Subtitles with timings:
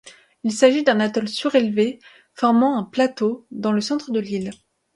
[0.43, 1.99] Il s'agit d'un atoll surélevé
[2.33, 4.49] formant un plateau dans le centre de l'île.